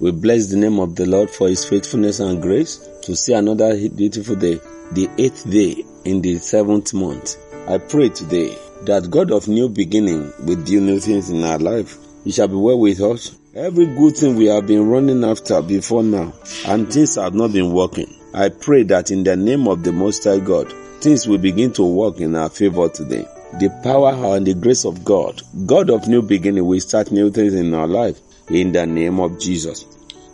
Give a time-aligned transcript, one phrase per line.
[0.00, 3.76] We bless the name of the Lord for his faithfulness and grace to see another
[3.90, 4.58] beautiful day,
[4.92, 7.36] the eighth day in the seventh month.
[7.68, 11.98] I pray today that God of new beginning will do new things in our life.
[12.24, 13.38] He shall be well with us.
[13.54, 16.32] Every good thing we have been running after before now,
[16.64, 18.08] and things have not been working.
[18.32, 21.82] I pray that in the name of the Most High God, things will begin to
[21.82, 23.28] work in our favor today.
[23.58, 27.52] The power and the grace of God, God of new beginning, will start new things
[27.52, 28.18] in our life
[28.52, 29.86] in the name of Jesus.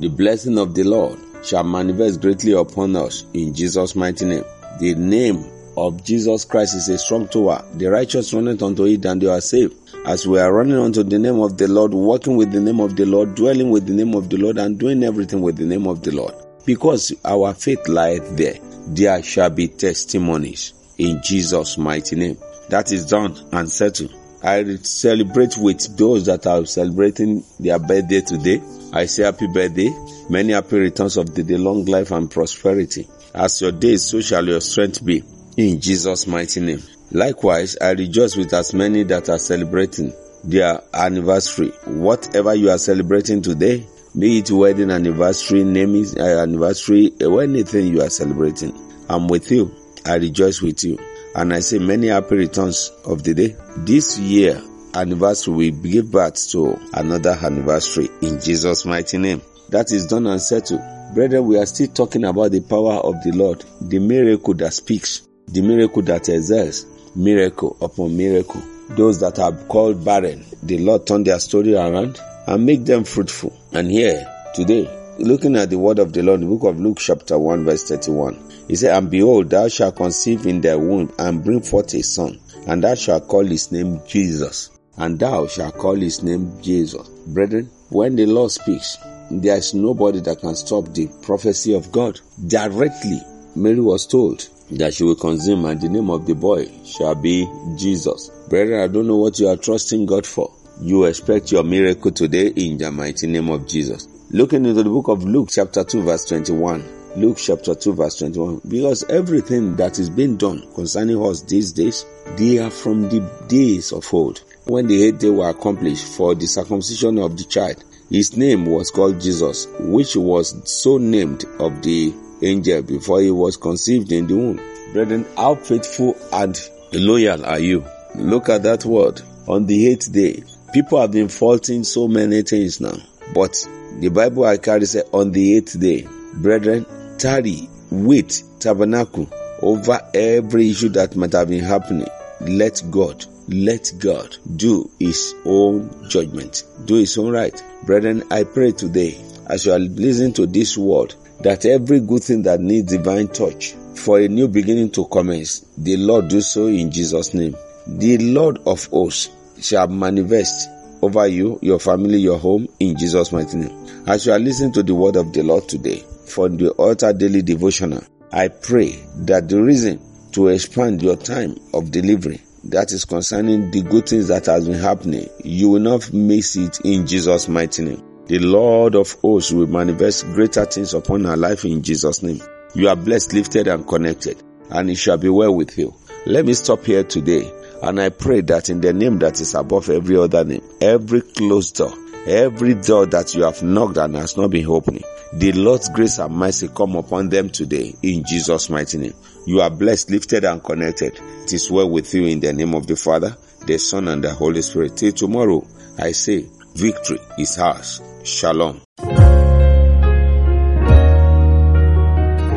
[0.00, 4.44] The blessing of the Lord shall manifest greatly upon us in Jesus' mighty name.
[4.80, 5.44] The name
[5.76, 7.64] of Jesus Christ is a strong tower.
[7.74, 9.74] The righteous run unto it and they are saved.
[10.04, 12.96] As we are running unto the name of the Lord, walking with the name of
[12.96, 15.86] the Lord, dwelling with the name of the Lord, and doing everything with the name
[15.86, 16.34] of the Lord.
[16.66, 22.38] Because our faith lieth there, there shall be testimonies in Jesus' mighty name.
[22.68, 24.14] That is done and settled.
[24.42, 28.60] I celebrate with those that are celebrating their birthday today.
[28.92, 29.90] I say happy birthday,
[30.28, 33.08] many happy returns of the day, long life and prosperity.
[33.34, 35.22] As your days, so shall your strength be.
[35.56, 36.82] In Jesus' mighty name.
[37.10, 40.12] Likewise, I rejoice with as many that are celebrating
[40.44, 41.68] their anniversary.
[41.86, 43.86] Whatever you are celebrating today,
[44.18, 48.76] be it wedding anniversary, naming uh, anniversary, anything you are celebrating,
[49.08, 49.74] I'm with you.
[50.04, 50.98] I rejoice with you.
[51.34, 53.56] And I say many happy returns of the day.
[53.78, 54.62] This year
[54.94, 59.40] anniversary will give birth to another anniversary in Jesus' mighty name.
[59.70, 60.82] That is done and settled.
[61.14, 65.26] Brethren, we are still talking about the power of the Lord, the miracle that speaks,
[65.48, 68.62] the miracle that exerts, miracle upon miracle.
[68.90, 73.58] Those that are called barren, the Lord turn their story around and make them fruitful.
[73.72, 77.38] And here, today, looking at the word of the Lord, the book of Luke chapter
[77.38, 81.60] 1 verse 31, he said, And behold, thou shalt conceive in thy womb and bring
[81.60, 84.70] forth a son, and thou shalt call his name Jesus.
[84.96, 87.06] And thou shalt call his name Jesus.
[87.26, 88.96] Brethren, when the Lord speaks,
[89.30, 92.18] there is nobody that can stop the prophecy of God.
[92.46, 93.20] Directly,
[93.56, 97.46] Mary was told that she will consume, and the name of the boy shall be
[97.76, 98.30] Jesus.
[98.48, 100.50] Brethren, I don't know what you are trusting God for.
[100.80, 104.08] You expect your miracle today in the mighty name of Jesus.
[104.30, 107.01] Looking into the book of Luke, chapter 2, verse 21.
[107.14, 108.62] Luke chapter 2 verse 21.
[108.66, 112.06] Because everything that is being done concerning us these days,
[112.36, 114.42] they are from the days of old.
[114.64, 118.90] When the eighth day were accomplished for the circumcision of the child, his name was
[118.90, 124.36] called Jesus, which was so named of the angel before he was conceived in the
[124.36, 124.60] womb.
[124.92, 126.58] Brethren, how faithful and
[126.92, 127.84] loyal are you?
[128.14, 129.20] Look at that word.
[129.48, 132.96] On the eighth day, people have been faulting so many things now.
[133.34, 133.66] But
[133.98, 136.86] the Bible I carry says on the eighth day, brethren,
[137.22, 139.28] tarry, wait, tabernacle
[139.60, 142.08] over every issue that might have been happening.
[142.40, 147.62] Let God, let God do His own judgment, do His own right.
[147.84, 152.42] Brethren, I pray today, as you are listening to this word, that every good thing
[152.42, 156.90] that needs divine touch for a new beginning to commence, the Lord do so in
[156.90, 157.54] Jesus' name.
[157.86, 159.30] The Lord of hosts
[159.60, 160.68] shall manifest
[161.00, 163.86] over you, your family, your home in Jesus' mighty name.
[164.08, 167.42] As you are listening to the word of the Lord today, for the altar daily
[167.42, 168.02] devotional,
[168.32, 168.92] I pray
[169.24, 170.00] that the reason
[170.32, 174.78] to expand your time of delivery that is concerning the good things that has been
[174.78, 178.02] happening, you will not miss it in Jesus' mighty name.
[178.26, 182.40] The Lord of hosts will manifest greater things upon our life in Jesus' name.
[182.74, 185.94] You are blessed, lifted, and connected, and it shall be well with you.
[186.24, 187.50] Let me stop here today,
[187.82, 191.76] and I pray that in the name that is above every other name, every closed
[191.76, 191.92] door,
[192.26, 195.02] every door that you have knocked and has not been opening,
[195.32, 199.14] the Lord's grace and mercy come upon them today in Jesus' mighty name.
[199.46, 201.18] You are blessed, lifted, and connected.
[201.42, 203.36] It is well with you in the name of the Father,
[203.66, 204.96] the Son, and the Holy Spirit.
[204.96, 205.66] Till tomorrow,
[205.98, 208.00] I say, victory is ours.
[208.24, 208.80] Shalom.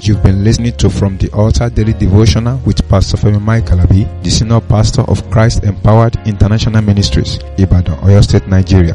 [0.00, 4.30] You've been listening to From the Altar Daily Devotional with Pastor Femi Mike Alabi, the
[4.30, 8.94] Senior Pastor of Christ Empowered International Ministries, Ibadan, Oyo State, Nigeria.